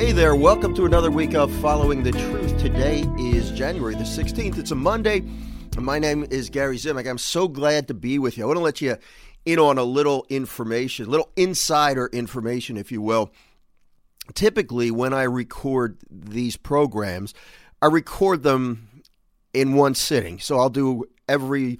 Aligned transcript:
Hey 0.00 0.12
there, 0.12 0.34
welcome 0.34 0.74
to 0.76 0.86
another 0.86 1.10
week 1.10 1.34
of 1.34 1.54
Following 1.56 2.02
the 2.02 2.12
Truth. 2.12 2.58
Today 2.58 3.04
is 3.18 3.50
January 3.50 3.94
the 3.94 4.04
16th. 4.04 4.56
It's 4.56 4.70
a 4.70 4.74
Monday. 4.74 5.22
My 5.76 5.98
name 5.98 6.26
is 6.30 6.48
Gary 6.48 6.78
Zimak. 6.78 7.06
I'm 7.06 7.18
so 7.18 7.46
glad 7.46 7.86
to 7.88 7.92
be 7.92 8.18
with 8.18 8.38
you. 8.38 8.44
I 8.44 8.46
want 8.46 8.56
to 8.56 8.62
let 8.62 8.80
you 8.80 8.96
in 9.44 9.58
on 9.58 9.76
a 9.76 9.84
little 9.84 10.24
information, 10.30 11.10
little 11.10 11.30
insider 11.36 12.06
information, 12.14 12.78
if 12.78 12.90
you 12.90 13.02
will. 13.02 13.30
Typically, 14.32 14.90
when 14.90 15.12
I 15.12 15.24
record 15.24 15.98
these 16.10 16.56
programs, 16.56 17.34
I 17.82 17.86
record 17.88 18.42
them 18.42 18.88
in 19.52 19.74
one 19.74 19.94
sitting. 19.94 20.40
So 20.40 20.58
I'll 20.58 20.70
do 20.70 21.04
every 21.28 21.78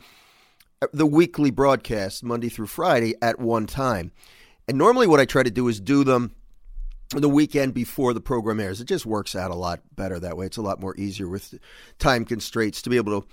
the 0.93 1.07
weekly 1.07 1.51
broadcast 1.51 2.23
Monday 2.23 2.51
through 2.51 2.67
Friday 2.67 3.15
at 3.23 3.41
one 3.41 3.67
time. 3.67 4.13
And 4.69 4.77
normally 4.77 5.07
what 5.07 5.21
I 5.21 5.25
try 5.25 5.43
to 5.43 5.51
do 5.51 5.69
is 5.69 5.81
do 5.81 6.05
them 6.05 6.35
the 7.11 7.29
weekend 7.29 7.75
before 7.75 8.15
the 8.15 8.21
program 8.21 8.61
airs. 8.61 8.81
It 8.81 8.87
just 8.87 9.07
works 9.07 9.35
out 9.35 9.51
a 9.51 9.57
lot 9.57 9.81
better 9.97 10.19
that 10.21 10.37
way. 10.37 10.47
It's 10.47 10.57
a 10.57 10.63
lot 10.63 10.81
more 10.81 10.97
easier 10.97 11.29
with 11.29 11.59
time 11.99 12.25
constraints 12.25 12.83
to 12.83 12.91
be 12.91 12.97
able 12.97 13.23
to 13.23 13.29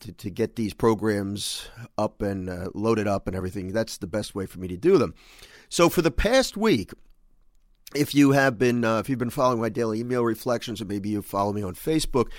to, 0.00 0.12
to 0.12 0.30
get 0.30 0.56
these 0.56 0.72
programs 0.72 1.68
up 1.98 2.22
and 2.22 2.48
uh, 2.48 2.70
loaded 2.74 3.06
up 3.06 3.26
and 3.26 3.36
everything. 3.36 3.72
That's 3.72 3.98
the 3.98 4.06
best 4.06 4.34
way 4.34 4.46
for 4.46 4.58
me 4.58 4.68
to 4.68 4.78
do 4.78 4.96
them. 4.96 5.14
So 5.68 5.90
for 5.90 6.00
the 6.00 6.10
past 6.10 6.56
week, 6.56 6.92
if 7.94 8.14
you 8.14 8.32
have 8.32 8.58
been 8.58 8.84
uh, 8.84 8.98
if 8.98 9.08
you've 9.08 9.18
been 9.18 9.30
following 9.30 9.60
my 9.60 9.68
daily 9.68 10.00
email 10.00 10.24
reflections 10.24 10.80
or 10.80 10.86
maybe 10.86 11.10
you 11.10 11.22
follow 11.22 11.52
me 11.52 11.62
on 11.62 11.74
Facebook, 11.74 12.30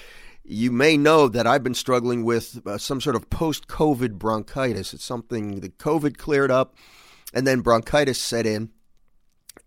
you 0.43 0.71
may 0.71 0.97
know 0.97 1.27
that 1.27 1.47
I've 1.47 1.63
been 1.63 1.73
struggling 1.73 2.23
with 2.23 2.65
uh, 2.65 2.77
some 2.77 2.99
sort 2.99 3.15
of 3.15 3.29
post-COVID 3.29 4.13
bronchitis. 4.13 4.93
It's 4.93 5.03
something 5.03 5.59
that 5.61 5.77
COVID 5.77 6.17
cleared 6.17 6.51
up 6.51 6.75
and 7.33 7.45
then 7.45 7.61
bronchitis 7.61 8.19
set 8.19 8.45
in. 8.45 8.71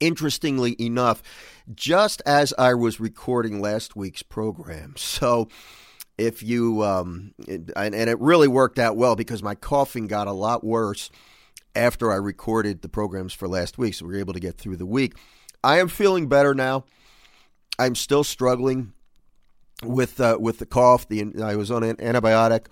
Interestingly 0.00 0.76
enough, 0.80 1.22
just 1.74 2.22
as 2.24 2.54
I 2.56 2.74
was 2.74 3.00
recording 3.00 3.60
last 3.60 3.96
week's 3.96 4.22
program. 4.22 4.94
So, 5.18 5.48
if 6.16 6.42
you, 6.42 6.82
um, 6.82 7.32
and, 7.46 7.72
and 7.76 7.94
it 7.94 8.18
really 8.18 8.48
worked 8.48 8.80
out 8.80 8.96
well 8.96 9.14
because 9.14 9.40
my 9.40 9.54
coughing 9.54 10.08
got 10.08 10.26
a 10.26 10.32
lot 10.32 10.64
worse 10.64 11.10
after 11.76 12.10
I 12.10 12.16
recorded 12.16 12.82
the 12.82 12.88
programs 12.88 13.32
for 13.32 13.46
last 13.46 13.78
week. 13.78 13.94
So, 13.94 14.06
we 14.06 14.14
were 14.14 14.18
able 14.18 14.34
to 14.34 14.40
get 14.40 14.58
through 14.58 14.76
the 14.76 14.86
week. 14.86 15.14
I 15.62 15.78
am 15.78 15.88
feeling 15.88 16.28
better 16.28 16.54
now. 16.54 16.84
I'm 17.78 17.94
still 17.94 18.24
struggling 18.24 18.92
with 19.84 20.20
uh, 20.20 20.36
with 20.40 20.58
the 20.58 20.66
cough. 20.66 21.08
The 21.08 21.32
I 21.42 21.56
was 21.56 21.70
on 21.70 21.82
an 21.82 21.96
antibiotic, 21.96 22.66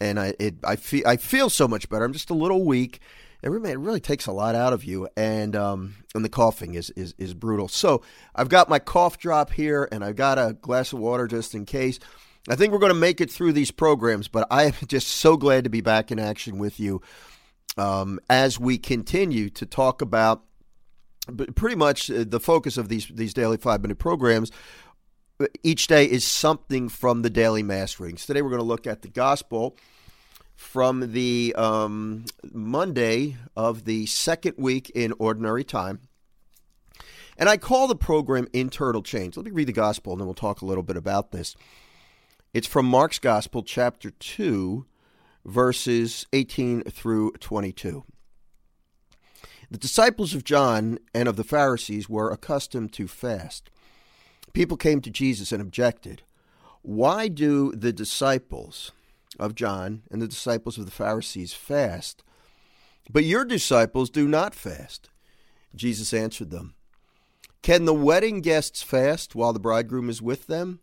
and 0.00 0.18
I 0.18 0.34
it, 0.38 0.54
I 0.64 0.76
feel 0.76 1.06
I 1.06 1.16
feel 1.16 1.50
so 1.50 1.66
much 1.66 1.88
better. 1.88 2.04
I'm 2.04 2.12
just 2.12 2.30
a 2.30 2.34
little 2.34 2.64
weak. 2.64 3.00
It 3.46 3.50
really, 3.50 3.70
it 3.70 3.78
really 3.78 4.00
takes 4.00 4.26
a 4.26 4.32
lot 4.32 4.56
out 4.56 4.72
of 4.72 4.82
you, 4.82 5.08
and 5.16 5.54
um, 5.54 5.94
and 6.16 6.24
the 6.24 6.28
coughing 6.28 6.74
is, 6.74 6.90
is 6.90 7.14
is 7.16 7.32
brutal. 7.32 7.68
So 7.68 8.02
I've 8.34 8.48
got 8.48 8.68
my 8.68 8.80
cough 8.80 9.18
drop 9.18 9.52
here, 9.52 9.88
and 9.92 10.02
I've 10.04 10.16
got 10.16 10.36
a 10.36 10.54
glass 10.54 10.92
of 10.92 10.98
water 10.98 11.28
just 11.28 11.54
in 11.54 11.64
case. 11.64 12.00
I 12.48 12.56
think 12.56 12.72
we're 12.72 12.80
going 12.80 12.90
to 12.90 12.98
make 12.98 13.20
it 13.20 13.30
through 13.30 13.52
these 13.52 13.70
programs, 13.70 14.26
but 14.26 14.48
I 14.50 14.64
am 14.64 14.72
just 14.88 15.06
so 15.06 15.36
glad 15.36 15.62
to 15.62 15.70
be 15.70 15.80
back 15.80 16.10
in 16.10 16.18
action 16.18 16.58
with 16.58 16.80
you 16.80 17.02
um, 17.76 18.18
as 18.28 18.58
we 18.58 18.78
continue 18.78 19.48
to 19.50 19.64
talk 19.64 20.02
about 20.02 20.42
pretty 21.54 21.76
much 21.76 22.10
uh, 22.10 22.24
the 22.26 22.40
focus 22.40 22.76
of 22.76 22.88
these 22.88 23.06
these 23.14 23.32
daily 23.32 23.58
five 23.58 23.80
minute 23.80 23.98
programs 23.98 24.50
each 25.62 25.86
day 25.86 26.04
is 26.04 26.24
something 26.24 26.88
from 26.88 27.22
the 27.22 27.30
daily 27.30 27.62
mass 27.62 28.00
readings. 28.00 28.26
Today 28.26 28.42
we're 28.42 28.50
going 28.50 28.58
to 28.58 28.66
look 28.66 28.88
at 28.88 29.02
the 29.02 29.08
gospel 29.08 29.76
from 30.56 31.12
the 31.12 31.54
um, 31.56 32.24
Monday 32.52 33.36
of 33.54 33.84
the 33.84 34.06
second 34.06 34.54
week 34.56 34.90
in 34.90 35.12
ordinary 35.18 35.62
time. 35.62 36.00
And 37.38 37.48
I 37.48 37.56
call 37.58 37.86
the 37.86 37.94
program 37.94 38.48
Internal 38.52 39.02
Change. 39.02 39.36
Let 39.36 39.46
me 39.46 39.52
read 39.52 39.68
the 39.68 39.72
gospel 39.72 40.12
and 40.12 40.20
then 40.20 40.26
we'll 40.26 40.34
talk 40.34 40.62
a 40.62 40.66
little 40.66 40.82
bit 40.82 40.96
about 40.96 41.30
this. 41.30 41.54
It's 42.54 42.66
from 42.66 42.86
Mark's 42.86 43.18
Gospel, 43.18 43.62
chapter 43.62 44.10
2, 44.10 44.86
verses 45.44 46.26
18 46.32 46.84
through 46.84 47.32
22. 47.32 48.04
The 49.70 49.78
disciples 49.78 50.34
of 50.34 50.44
John 50.44 50.98
and 51.14 51.28
of 51.28 51.36
the 51.36 51.44
Pharisees 51.44 52.08
were 52.08 52.30
accustomed 52.30 52.92
to 52.94 53.06
fast 53.06 53.70
People 54.56 54.78
came 54.78 55.02
to 55.02 55.10
Jesus 55.10 55.52
and 55.52 55.60
objected. 55.60 56.22
Why 56.80 57.28
do 57.28 57.72
the 57.72 57.92
disciples 57.92 58.90
of 59.38 59.54
John 59.54 60.02
and 60.10 60.20
the 60.20 60.28
disciples 60.28 60.78
of 60.78 60.84
the 60.84 60.90
Pharisees 60.90 61.52
fast, 61.52 62.22
but 63.10 63.24
your 63.24 63.44
disciples 63.44 64.10
do 64.10 64.26
not 64.26 64.54
fast? 64.54 65.10
Jesus 65.74 66.12
answered 66.12 66.50
them 66.50 66.74
Can 67.62 67.84
the 67.84 67.94
wedding 67.94 68.40
guests 68.40 68.82
fast 68.82 69.34
while 69.34 69.52
the 69.52 69.60
bridegroom 69.60 70.08
is 70.08 70.22
with 70.22 70.46
them? 70.46 70.80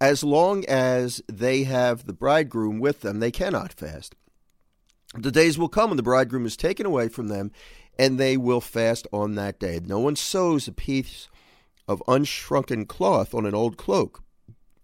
As 0.00 0.24
long 0.24 0.64
as 0.66 1.22
they 1.30 1.62
have 1.62 2.06
the 2.06 2.12
bridegroom 2.12 2.80
with 2.80 3.02
them, 3.02 3.20
they 3.20 3.30
cannot 3.30 3.72
fast. 3.72 4.16
The 5.14 5.30
days 5.30 5.58
will 5.58 5.68
come 5.68 5.90
when 5.90 5.96
the 5.96 6.02
bridegroom 6.02 6.46
is 6.46 6.56
taken 6.56 6.86
away 6.86 7.08
from 7.08 7.28
them, 7.28 7.52
and 7.98 8.18
they 8.18 8.36
will 8.36 8.60
fast 8.60 9.06
on 9.12 9.34
that 9.34 9.60
day. 9.60 9.78
No 9.84 10.00
one 10.00 10.16
sews 10.16 10.66
a 10.66 10.72
piece 10.72 11.28
of 11.86 12.02
unshrunken 12.08 12.86
cloth 12.86 13.34
on 13.34 13.46
an 13.46 13.54
old 13.54 13.76
cloak. 13.76 14.22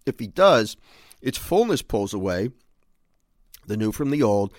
If 0.06 0.18
he 0.18 0.26
does, 0.26 0.76
its 1.20 1.38
fullness 1.38 1.82
pulls 1.82 2.14
away, 2.14 2.50
the 3.68 3.76
new 3.76 3.92
from 3.92 4.10
the 4.10 4.22
old, 4.22 4.52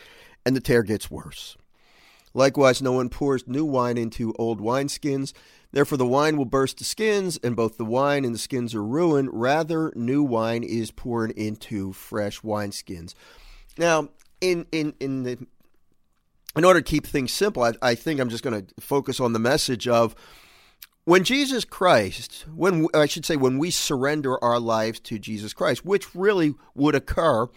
and 0.46 0.56
the 0.56 0.62
tear 0.62 0.84
gets 0.84 1.12
worse. 1.12 1.58
Likewise, 2.34 2.82
no 2.82 2.94
one 2.94 3.10
pours 3.10 3.48
new 3.48 3.66
wine 3.66 3.98
into 3.98 4.34
old 4.38 4.62
wineskins. 4.62 5.34
Therefore, 5.72 5.98
the 5.98 6.06
wine 6.06 6.38
will 6.38 6.46
burst 6.46 6.78
the 6.78 6.84
skins, 6.84 7.38
and 7.44 7.56
both 7.56 7.78
the 7.78 7.86
wine 7.86 8.24
and 8.24 8.34
the 8.34 8.40
skins 8.40 8.74
are 8.74 8.84
ruined. 8.84 9.30
Rather, 9.34 9.92
new 9.96 10.24
wine 10.24 10.64
is 10.64 10.92
poured 10.92 11.32
into 11.32 11.94
fresh 11.94 12.42
wineskins. 12.42 13.14
Now, 13.78 14.10
in 14.42 14.66
in 14.72 14.94
in 15.00 15.24
the 15.24 15.38
in 16.56 16.66
order 16.66 16.82
to 16.82 16.90
keep 16.90 17.06
things 17.06 17.32
simple, 17.32 17.64
I, 17.64 17.74
I 17.82 17.96
think 17.96 18.20
I'm 18.20 18.30
just 18.30 18.44
going 18.44 18.66
to 18.66 18.82
focus 18.82 19.20
on 19.20 19.34
the 19.34 19.40
message 19.40 19.88
of 19.88 20.16
when 21.06 21.24
Jesus 21.24 21.66
Christ, 21.66 22.46
when 22.54 22.88
I 22.94 23.06
should 23.06 23.26
say, 23.26 23.36
when 23.36 23.58
we 23.58 23.72
surrender 23.72 24.44
our 24.44 24.60
lives 24.60 25.00
to 25.02 25.18
Jesus 25.18 25.54
Christ, 25.54 25.86
which 25.86 26.14
really 26.16 26.56
would 26.76 26.96
occur 26.96 27.48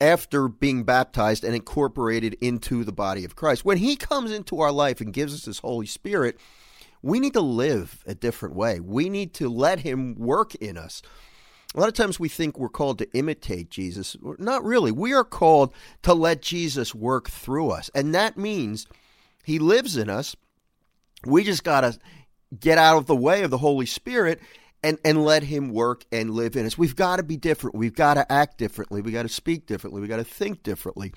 after 0.00 0.48
being 0.48 0.84
baptized 0.84 1.44
and 1.44 1.54
incorporated 1.54 2.34
into 2.40 2.84
the 2.84 2.92
body 2.92 3.24
of 3.24 3.36
Christ, 3.36 3.64
when 3.64 3.78
He 3.78 3.96
comes 3.96 4.30
into 4.30 4.60
our 4.60 4.72
life 4.72 5.00
and 5.00 5.12
gives 5.12 5.34
us 5.34 5.44
His 5.44 5.58
Holy 5.58 5.86
Spirit, 5.86 6.38
we 7.02 7.20
need 7.20 7.34
to 7.34 7.40
live 7.40 8.02
a 8.06 8.14
different 8.14 8.54
way. 8.54 8.80
We 8.80 9.08
need 9.08 9.34
to 9.34 9.48
let 9.48 9.80
Him 9.80 10.14
work 10.16 10.54
in 10.56 10.76
us. 10.76 11.02
A 11.74 11.80
lot 11.80 11.88
of 11.88 11.94
times 11.94 12.18
we 12.18 12.28
think 12.28 12.58
we're 12.58 12.68
called 12.68 12.98
to 12.98 13.12
imitate 13.12 13.70
Jesus. 13.70 14.16
Not 14.22 14.64
really. 14.64 14.90
We 14.90 15.12
are 15.12 15.24
called 15.24 15.72
to 16.02 16.14
let 16.14 16.42
Jesus 16.42 16.94
work 16.94 17.30
through 17.30 17.70
us. 17.70 17.90
And 17.94 18.14
that 18.14 18.36
means 18.36 18.86
He 19.44 19.58
lives 19.58 19.96
in 19.96 20.10
us. 20.10 20.34
We 21.24 21.44
just 21.44 21.62
got 21.62 21.82
to 21.82 21.98
get 22.58 22.78
out 22.78 22.96
of 22.96 23.06
the 23.06 23.14
way 23.14 23.42
of 23.42 23.50
the 23.50 23.58
Holy 23.58 23.86
Spirit 23.86 24.40
and, 24.82 24.98
and 25.04 25.24
let 25.24 25.42
Him 25.42 25.70
work 25.70 26.04
and 26.10 26.30
live 26.30 26.56
in 26.56 26.66
us. 26.66 26.78
We've 26.78 26.96
got 26.96 27.16
to 27.16 27.22
be 27.22 27.36
different. 27.36 27.76
We've 27.76 27.94
got 27.94 28.14
to 28.14 28.30
act 28.30 28.58
differently. 28.58 29.02
We've 29.02 29.14
got 29.14 29.22
to 29.22 29.28
speak 29.28 29.66
differently. 29.66 30.00
We've 30.00 30.10
got 30.10 30.16
to 30.16 30.24
think 30.24 30.62
differently. 30.62 31.12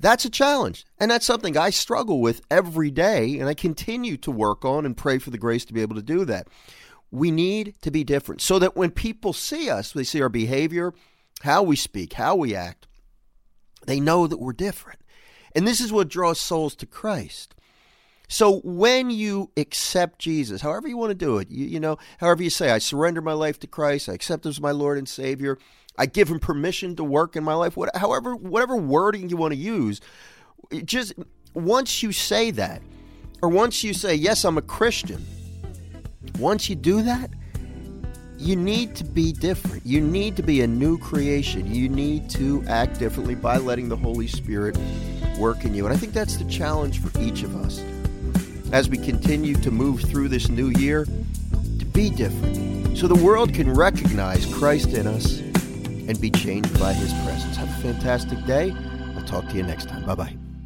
That's 0.00 0.24
a 0.24 0.30
challenge. 0.30 0.84
And 0.98 1.10
that's 1.10 1.26
something 1.26 1.56
I 1.56 1.70
struggle 1.70 2.20
with 2.20 2.42
every 2.50 2.90
day. 2.90 3.38
And 3.38 3.48
I 3.48 3.54
continue 3.54 4.16
to 4.18 4.30
work 4.30 4.64
on 4.64 4.84
and 4.84 4.96
pray 4.96 5.18
for 5.18 5.30
the 5.30 5.38
grace 5.38 5.64
to 5.66 5.72
be 5.72 5.82
able 5.82 5.96
to 5.96 6.02
do 6.02 6.24
that. 6.24 6.48
We 7.10 7.30
need 7.30 7.74
to 7.82 7.90
be 7.90 8.02
different 8.02 8.40
so 8.40 8.58
that 8.58 8.76
when 8.76 8.90
people 8.90 9.32
see 9.32 9.70
us, 9.70 9.92
they 9.92 10.04
see 10.04 10.20
our 10.20 10.28
behavior, 10.28 10.92
how 11.42 11.62
we 11.62 11.76
speak, 11.76 12.14
how 12.14 12.34
we 12.34 12.54
act, 12.54 12.88
they 13.86 14.00
know 14.00 14.26
that 14.26 14.40
we're 14.40 14.52
different. 14.52 15.00
And 15.54 15.66
this 15.66 15.80
is 15.80 15.92
what 15.92 16.08
draws 16.08 16.40
souls 16.40 16.74
to 16.76 16.86
Christ. 16.86 17.54
So 18.34 18.58
when 18.64 19.10
you 19.10 19.52
accept 19.56 20.18
Jesus, 20.18 20.60
however 20.60 20.88
you 20.88 20.96
want 20.96 21.10
to 21.10 21.14
do 21.14 21.38
it, 21.38 21.52
you, 21.52 21.66
you, 21.66 21.78
know, 21.78 21.98
however 22.18 22.42
you 22.42 22.50
say, 22.50 22.72
I 22.72 22.78
surrender 22.78 23.20
my 23.20 23.32
life 23.32 23.60
to 23.60 23.68
Christ, 23.68 24.08
I 24.08 24.14
accept 24.14 24.44
him 24.44 24.50
as 24.50 24.60
my 24.60 24.72
Lord 24.72 24.98
and 24.98 25.08
Savior, 25.08 25.56
I 25.96 26.06
give 26.06 26.26
him 26.26 26.40
permission 26.40 26.96
to 26.96 27.04
work 27.04 27.36
in 27.36 27.44
my 27.44 27.54
life, 27.54 27.78
however, 27.94 28.34
whatever 28.34 28.74
wording 28.74 29.28
you 29.28 29.36
want 29.36 29.52
to 29.52 29.56
use, 29.56 30.00
just 30.84 31.12
once 31.54 32.02
you 32.02 32.10
say 32.10 32.50
that, 32.50 32.82
or 33.40 33.50
once 33.50 33.84
you 33.84 33.94
say, 33.94 34.16
yes, 34.16 34.44
I'm 34.44 34.58
a 34.58 34.62
Christian, 34.62 35.24
once 36.36 36.68
you 36.68 36.74
do 36.74 37.02
that, 37.02 37.30
you 38.36 38.56
need 38.56 38.96
to 38.96 39.04
be 39.04 39.30
different. 39.30 39.86
You 39.86 40.00
need 40.00 40.34
to 40.34 40.42
be 40.42 40.62
a 40.62 40.66
new 40.66 40.98
creation. 40.98 41.72
You 41.72 41.88
need 41.88 42.28
to 42.30 42.64
act 42.66 42.98
differently 42.98 43.36
by 43.36 43.58
letting 43.58 43.88
the 43.88 43.96
Holy 43.96 44.26
Spirit 44.26 44.76
work 45.38 45.64
in 45.64 45.72
you. 45.72 45.86
And 45.86 45.94
I 45.94 45.96
think 45.96 46.12
that's 46.12 46.36
the 46.36 46.50
challenge 46.50 47.00
for 47.00 47.16
each 47.20 47.44
of 47.44 47.54
us 47.54 47.80
as 48.72 48.88
we 48.88 48.98
continue 48.98 49.54
to 49.54 49.70
move 49.70 50.00
through 50.02 50.28
this 50.28 50.48
new 50.48 50.68
year 50.78 51.04
to 51.04 51.84
be 51.84 52.10
different 52.10 52.96
so 52.96 53.08
the 53.08 53.24
world 53.24 53.52
can 53.52 53.72
recognize 53.72 54.46
Christ 54.54 54.88
in 54.94 55.06
us 55.06 55.40
and 55.40 56.20
be 56.20 56.30
changed 56.30 56.78
by 56.78 56.92
his 56.92 57.12
presence. 57.24 57.56
Have 57.56 57.68
a 57.68 57.82
fantastic 57.82 58.44
day. 58.44 58.74
I'll 59.16 59.24
talk 59.24 59.48
to 59.48 59.56
you 59.56 59.62
next 59.62 59.88
time. 59.88 60.04
Bye 60.04 60.14
bye. 60.14 60.43